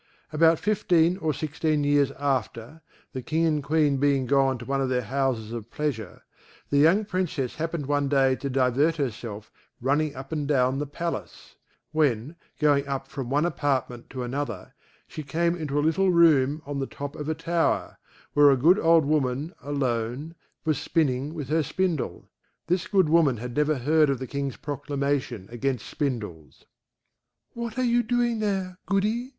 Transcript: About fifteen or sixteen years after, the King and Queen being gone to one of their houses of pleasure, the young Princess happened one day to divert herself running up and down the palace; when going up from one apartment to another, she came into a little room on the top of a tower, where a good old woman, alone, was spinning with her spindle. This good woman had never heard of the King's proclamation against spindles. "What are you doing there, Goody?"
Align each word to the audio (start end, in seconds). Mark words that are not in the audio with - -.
About 0.33 0.57
fifteen 0.57 1.17
or 1.17 1.31
sixteen 1.31 1.83
years 1.83 2.09
after, 2.17 2.81
the 3.13 3.21
King 3.21 3.45
and 3.45 3.63
Queen 3.63 3.97
being 3.97 4.25
gone 4.25 4.57
to 4.57 4.65
one 4.65 4.81
of 4.81 4.89
their 4.89 5.03
houses 5.03 5.51
of 5.51 5.69
pleasure, 5.69 6.23
the 6.71 6.79
young 6.79 7.05
Princess 7.05 7.53
happened 7.57 7.85
one 7.85 8.09
day 8.09 8.35
to 8.37 8.49
divert 8.49 8.95
herself 8.95 9.51
running 9.79 10.15
up 10.15 10.31
and 10.31 10.47
down 10.47 10.79
the 10.79 10.87
palace; 10.87 11.53
when 11.91 12.35
going 12.57 12.87
up 12.87 13.05
from 13.07 13.29
one 13.29 13.45
apartment 13.45 14.09
to 14.09 14.23
another, 14.23 14.73
she 15.07 15.21
came 15.21 15.55
into 15.55 15.77
a 15.77 15.85
little 15.85 16.09
room 16.09 16.63
on 16.65 16.79
the 16.79 16.87
top 16.87 17.15
of 17.15 17.29
a 17.29 17.35
tower, 17.35 17.99
where 18.33 18.49
a 18.49 18.57
good 18.57 18.79
old 18.79 19.05
woman, 19.05 19.53
alone, 19.61 20.33
was 20.65 20.79
spinning 20.79 21.31
with 21.35 21.49
her 21.49 21.61
spindle. 21.61 22.27
This 22.65 22.87
good 22.87 23.07
woman 23.07 23.37
had 23.37 23.55
never 23.55 23.75
heard 23.75 24.09
of 24.09 24.17
the 24.17 24.25
King's 24.25 24.57
proclamation 24.57 25.47
against 25.51 25.85
spindles. 25.85 26.65
"What 27.53 27.77
are 27.77 27.83
you 27.83 28.01
doing 28.01 28.39
there, 28.39 28.79
Goody?" 28.87 29.29